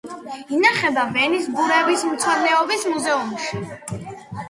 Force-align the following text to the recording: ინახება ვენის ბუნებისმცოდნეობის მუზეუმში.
ინახება 0.59 1.03
ვენის 1.17 1.51
ბუნებისმცოდნეობის 1.59 2.89
მუზეუმში. 2.97 3.65